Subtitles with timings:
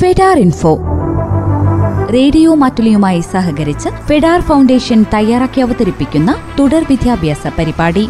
[0.00, 0.78] ഫെഡാർ info.
[2.12, 8.08] Radio മാറ്റുലിയുമായി സഹകരിച്ച് ഫെഡാർ foundation തയ്യാറാക്കി അവതരിപ്പിക്കുന്ന തുടർ വിദ്യാഭ്യാസ പരിപാടി.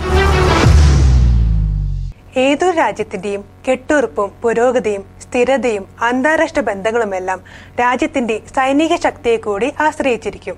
[2.37, 7.41] ഏതൊരു രാജ്യത്തിന്റെയും കെട്ടുറപ്പും പുരോഗതിയും സ്ഥിരതയും അന്താരാഷ്ട്ര ബന്ധങ്ങളുമെല്ലാം
[7.81, 10.57] രാജ്യത്തിന്റെ സൈനിക ശക്തിയെ കൂടി ആശ്രയിച്ചിരിക്കും.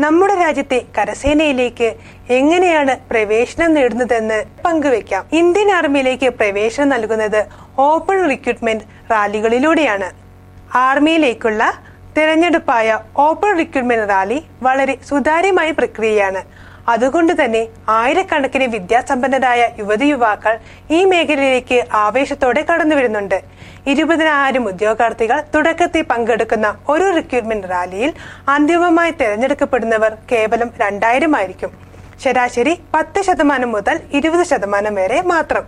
[0.00, 1.94] നമ്മുടെ രാജ്യത്തെ കരസേനയിലേക്ക്
[2.30, 5.24] എങ്ങനെയാണ് പ്രവേശനം നേടുന്നതെന്ന് പങ്കുവെക്കാം.
[5.32, 7.44] ഇന്ത്യൻ ആർമിയിലേക്ക് പ്രവേശനം നൽകുന്നത്
[7.78, 10.27] ഓപ്പൺ റിക്രൂട്ട്മെന്റ് റാലികളിലൂടെയാണ്.
[10.74, 11.72] ആർമിയിലേക്കുള്ള
[12.16, 16.42] തിരഞ്ഞെടുപ്പായ ഓപ്പൺ റിക്രൂട്ട്മെന്റ് റാലി വളരെ സുതാര്യമായ പ്രക്രിയയാണ്.
[16.88, 20.58] അതുകൊണ്ട് തന്നെ ആയിരക്കണക്കിന് വിദ്യാസമ്പന്നരായ യുവതി യുവാക്കൾ
[20.90, 23.38] ഈ മേഖലയിലേക്ക് ആവേശത്തോടെ കടന്നു വരുന്നുണ്ട്.
[23.86, 28.12] ഇരുപതിനായിരം ഉദ്യോഗാർത്ഥികൾ തുടക്കത്തിൽ പങ്കെടുക്കുന്ന ഒരു റിക്രൂട്ട്മെന്റ് റാലിയിൽ
[28.48, 31.87] അന്തിമമായി തിരഞ്ഞെടുക്കപ്പെടുന്നവർ കേവലം രണ്ടായിരം ആയിരിക്കും.
[32.22, 35.64] ശരാശരി പത്ത് ശതമാനം മുതൽ ഇരുപത് ശതമാനം വരെ മാത്രം.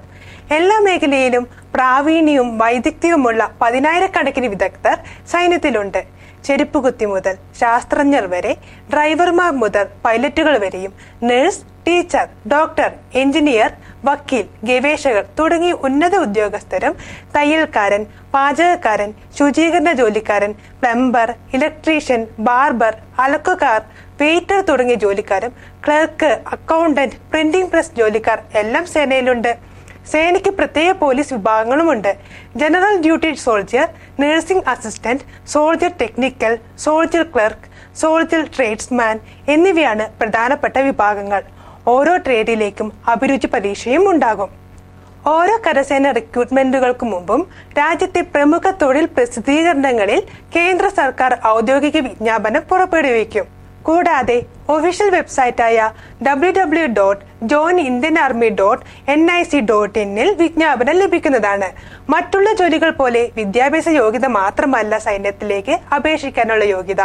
[0.59, 4.97] എല്ലാ മേഖലയിലും പ്രാവീണ്യവും വൈദഗ്ധ്യവുമുള്ള പതിനായിരക്കണക്കിന് വിദഗ്ധർ
[5.33, 6.01] സൈന്യത്തിലുണ്ട്.
[6.47, 8.53] ചെരുപ്പുകുത്തി മുതൽ ശാസ്ത്രജ്ഞർ വരെ
[8.93, 10.93] ഡ്രൈവർമാർ മുതൽ പൈലറ്റുകൾ വരെയും
[11.29, 12.91] നഴ്സ് ടീച്ചർ ഡോക്ടർ
[13.23, 13.71] എഞ്ചിനീയർ
[14.09, 16.95] വക്കീൽ ഗവേഷകർ തുടങ്ങി ഉന്നത ഉദ്യോഗസ്ഥരും
[17.37, 18.03] തയ്യൽക്കാരൻ
[18.35, 23.81] പാചകക്കാരൻ ശുചീകരണ ജോലിക്കാരൻ പ്ലംബർ ഇലക്ട്രീഷ്യൻ ബാർബർ അലക്കുകാർ
[24.21, 25.53] വെയിറ്റർ തുടങ്ങിയ ജോലിക്കാരും
[25.85, 29.53] ക്ലർക്ക് അക്കൗണ്ടന്റ് പ്രിന്റിംഗ് പ്രസ് ജോലിക്കാർ എല്ലാം സേനയിലുണ്ട്.
[30.13, 32.13] സേനയ്ക്ക് പ്രത്യേക police വിഭാഗങ്ങളുമുണ്ട്.
[32.61, 33.89] General duty soldier
[34.23, 36.53] nursing assistant soldier technical
[36.85, 37.69] soldier clerk
[38.01, 39.17] soldier tradesman
[39.55, 41.43] എന്നിവയാണ് പ്രധാനപ്പെട്ട വിഭാഗങ്ങൾ.
[41.89, 44.49] ഓരോ ട്രേഡിലേക്കും അഭിരുചി പരീക്ഷയും ഉണ്ടാകും.
[45.27, 47.47] ഓരോ കരസേന റിക്രൂട്ട്മെന്റുകൾക്ക് മുമ്പും
[47.79, 50.23] രാജ്യത്തെ പ്രമുഖ തൊഴിൽ പ്രസിദ്ധീകരണങ്ങളിൽ
[50.57, 53.45] കേന്ദ്ര സർക്കാർ ഔദ്യോഗിക വിജ്ഞാപനം പുറപ്പെടുവിക്കും.
[53.83, 55.77] കൂടാതെ official വെബ്സൈറ്റായ
[56.27, 61.69] W W dot join Indian army dot N I C dot ഇന്നിൽ വിജ്ഞാപനം ലഭിക്കുന്നതാണ്.
[62.09, 67.03] മറ്റുള്ള ജോലികൾ പോലെ വിദ്യാഭ്യാസ യോഗ്യത മാത്രമല്ല സൈന്യത്തിലേക്ക് അപേക്ഷിക്കാനുള്ള യോഗ്യത.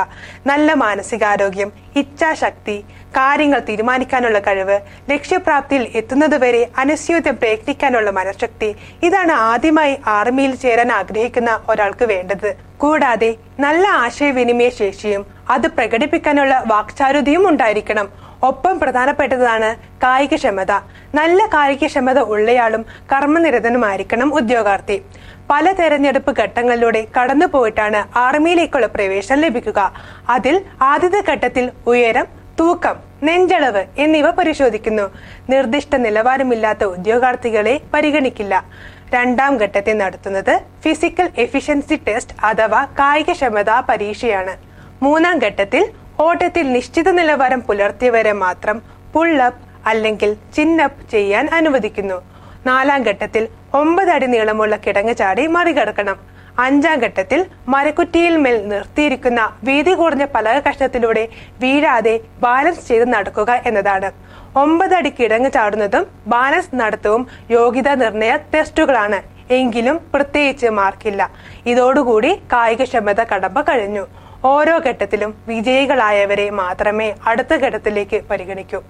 [0.47, 2.77] നല്ല മാനസികാരോഗ്യം ഇച്ഛാശക്തി
[3.17, 4.77] കാര്യങ്ങൾ തീരുമാനിക്കാനുള്ള കഴിവ്
[5.11, 8.69] ലക്ഷ്യപ്രാപ്തിയിൽ എത്തുന്നതുവരെ അനസ്യൂതം പ്രയത്നിക്കാനുള്ള മനഃശക്തി.
[9.03, 12.49] ഇതാണ് ആദ്യമായി ആർമിയിൽ ചേരാൻ ആഗ്രഹിക്കുന്ന ഒരാൾക്ക് വേണ്ടത്.
[12.83, 15.21] കൂടാതെ നല്ല ആശയവിനിമയ ശേഷിയും
[15.53, 18.07] അത് പ്രകടിപ്പിക്കാനുള്ള വാക്ചാരുതയും ഉണ്ടായിരിക്കണം.
[18.49, 19.69] ഒപ്പം പ്രധാനപ്പെട്ടതാണ്
[20.03, 20.71] കായികക്ഷമത.
[21.19, 24.97] നല്ല കായികക്ഷമത ഉള്ളയാളും കർമ്മനിരതനുമായിരിക്കണം ഉദ്യോഗാർത്ഥി.
[25.51, 29.79] പല തെരഞ്ഞെടുപ്പ് ഘട്ടങ്ങളിലൂടെ കടന്നു പോയിട്ടാണ് ആർമിയിലേക്കുള്ള പ്രവേശനം ലഭിക്കുക.
[30.35, 30.55] അതിൽ
[30.91, 32.27] ആദ്യത്തെ ഘട്ടത്തിൽ ഉയരം
[32.59, 32.95] തൂക്കം
[33.27, 35.05] നെഞ്ചളവ് എന്നിവ പരിശോധിക്കുന്നു.
[35.49, 38.55] നിർദ്ദിഷ്ട നിലവാരമില്ലാത്ത ഉദ്യോഗാർത്ഥികളെ പരിഗണിക്കില്ല.
[39.15, 44.55] രണ്ടാം ഘട്ടത്തിൽ നടത്തുന്നത് ഫിസിക്കൽ എഫിഷ്യൻസി ടെസ്റ്റ് അഥവാ കായികക്ഷമതാ പരീക്ഷയാണ്.
[45.03, 45.83] മൂന്നാം ഘട്ടത്തിൽ
[46.23, 48.77] ഓട്ടത്തിൽ നിശ്ചിത നിലവാരം പുലർത്തിയവരെ മാത്രം
[49.13, 52.17] പുൾ അപ്പ് അല്ലെങ്കിൽ ചിന്നപ്പ് ചെയ്യാൻ അനുവദിക്കുന്നു.
[52.67, 53.43] നാലാം ഘട്ടത്തിൽ
[53.79, 56.17] ഒമ്പത് അടി നീളമുള്ള കിടങ്ങ് ചാടി മറികടക്കണം.
[56.65, 57.39] അഞ്ചാം ഘട്ടത്തിൽ
[57.73, 61.23] മരക്കുറ്റിയിൽ മേൽ നിർത്തിയിരിക്കുന്ന വീതി കുറഞ്ഞ പലക കഷ്ണത്തിലൂടെ
[61.63, 62.15] വീഴാതെ
[62.45, 64.09] ബാലൻസ് ചെയ്ത് നടക്കുക എന്നതാണ്.
[64.63, 67.23] ഒമ്പത് അടി കിടങ്ങ് ചാടുന്നതും ബാലൻസ് നടത്തവും
[67.57, 69.19] യോഗ്യതാ നിർണയ ടെസ്റ്റുകളാണ്.
[69.59, 71.21] എങ്കിലും പ്രത്യേകിച്ച് മാർക്കില്ല.
[71.71, 74.05] ഇതോടുകൂടി കായികക്ഷമത കടമ്പ കഴിഞ്ഞു.
[74.43, 78.81] ഓരോ ഘട്ടത്തിലും വിജയികളായവരെ മാത്രമേ അടുത്ത ഘട്ടത്തിലേക്ക് പരിഗണിക്കൂ.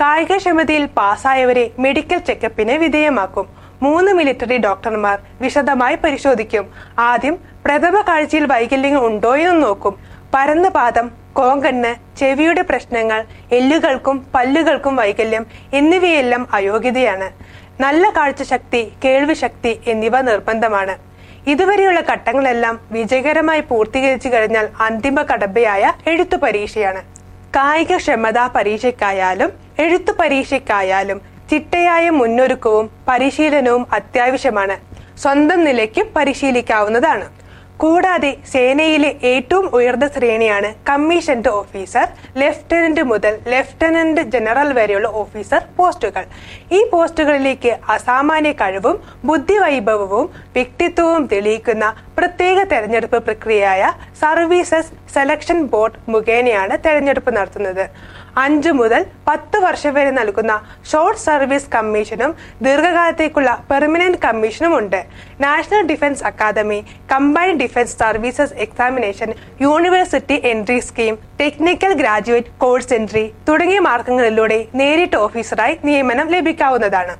[0.00, 3.46] കായികക്ഷമതയിൽ പാസ്സായവരെ മെഡിക്കൽ ചെക്കപ്പിന് വിധേയമാക്കും.
[3.82, 6.70] മൂന്ന് മിലിറ്ററി ഡോക്ടർമാർ വിശദമായി പരിശോധിക്കും.
[6.98, 9.96] ആദ്യം പ്രഥമ കാഴ്ചയിൽ വൈകല്യങ്ങൾ ഉണ്ടോ എന്ന് നോക്കും.
[10.34, 17.30] പരന്ന പാദം കോങ്കണ്ണ് ചെവിയുടെ പ്രശ്നങ്ങൾ എല്ലുകൾക്കും പല്ലുകൾക്കും വൈകല്യം എന്നിവയെല്ലാം അയോഗ്യതയാണ്.
[17.80, 21.09] നല്ല കാഴ്ചശക്തി കേൾവിശക്തി എന്നിവ നിർബന്ധമാണ്.
[21.46, 27.02] ഇതുവരെയുള്ള ഘട്ടങ്ങളെല്ലാം വിജയകരമായി പൂർത്തീകരിച്ചു കഴിഞ്ഞാൽ അന്തിമ കടമ്പയായ എഴുത്തു പരീക്ഷയാണ്.
[27.56, 34.76] കായിക ക്ഷമതാ പരീക്ഷയ്ക്കായാലും എഴുത്തു പരീക്ഷയ്ക്കായാലും ചിട്ടയായ മുന്നൊരുക്കവും പരിശീലനവും അത്യാവശ്യമാണ്.
[35.18, 37.39] സ്വന്തം നിലയ്ക്കും പരിശീലിക്കാവുന്നതാണ്.
[37.82, 42.06] കൂടാതെ സേനയിലെ ഏറ്റവും ഉയർന്ന ശ്രേണിയാണ് കമ്മീഷൻഡ് ഓഫീസർ
[42.42, 46.24] ലെഫ്റ്റനന്റ് മുതൽ ലെഫ്റ്റനന്റ് ജനറൽ വരെയുള്ള ഓഫീസർ പോസ്റ്റുകൾ.
[46.78, 48.96] ഈ പോസ്റ്റുകളിലേക്ക് അസാമാന്യ കഴിവും
[49.30, 50.26] ബുദ്ധിവൈഭവവും
[50.56, 51.86] വ്യക്തിത്വവും തെളിയിക്കുന്ന
[52.18, 53.82] പ്രത്യേക തെരഞ്ഞെടുപ്പ് പ്രക്രിയയായ
[54.22, 57.84] സർവീസസ് സെലക്ഷൻ ബോർഡ് മുഖേനയാണ് തെരഞ്ഞെടുപ്പ് നടത്തുന്നത്.
[58.36, 60.52] അഞ്ചു മുതൽ പത്ത് വർഷം വരെ നൽകുന്ന
[60.92, 65.04] ഷോർട്ട് സർവീസ് കമ്മീഷനും ദീർഘകാലത്തേക്കുള്ള പെർമനന്റ് കമ്മീഷനും ഉണ്ട്.
[65.40, 73.78] National defence academy combined defence services examination university entry scheme technical graduate course entry തുടങ്ങിയ
[73.78, 77.16] മാർഗങ്ങളിലൂടെ നേരിട്ട് ഓഫീസറായി നിയമനം ലഭിക്കാവുന്നതാണ്.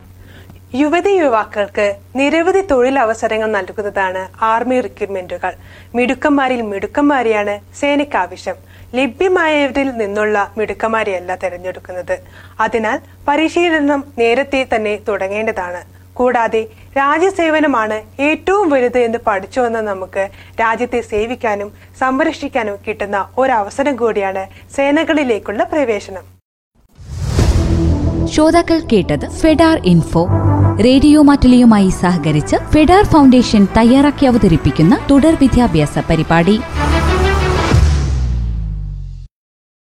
[0.75, 5.53] യുവതി യുവാക്കൾക്ക് നിരവധി തൊഴിലവസരങ്ങൾ നൽകുന്നതാണ് ആർമി റിക്രൂട്ട്മെന്റുകൾ
[5.95, 8.57] മിടുക്കന്മാരിൽ മിടുക്കന്മാരെയാണ് സേനയ്ക്ക് ആവശ്യം.
[8.95, 12.19] ലഭ്യമായവരിൽ നിന്നുള്ള മിടുക്കന്മാരെയല്ല തിരഞ്ഞെടുക്കുന്നത്.
[12.61, 16.01] അതിനാൽ പരിശീലനം നേരത്തെ തന്നെ തുടങ്ങേണ്ടതാണ്.
[16.15, 16.67] കൂടാതെ
[16.97, 20.29] രാജ്യസേവനമാണ് ഏറ്റവും വലുത് എന്ന് പഠിച്ചു വന്ന നമുക്ക്
[20.61, 24.47] രാജ്യത്തെ സേവിക്കാനും സംരക്ഷിക്കാനും കിട്ടുന്ന ഒരവസരം കൂടിയാണ്
[24.77, 26.41] സേനകളിലേക്കുള്ള പ്രവേശനം.
[28.27, 30.29] ശ്രോതാക്കൾ കേട്ടത് ഫെഡാർ ഇൻഫോ.
[30.85, 36.61] റേഡിയോ മാറ്റലിയുമായി സഹകരിച്ച് ഫെഡാർ ഫൗണ്ടേഷൻ തയ്യാറാക്കി അവതരിപ്പിക്കുന്ന തുടർ വിദ്യാഭ്യാസ പരിപാടി.